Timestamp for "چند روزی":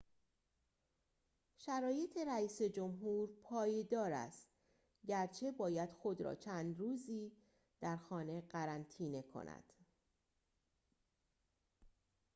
6.35-7.31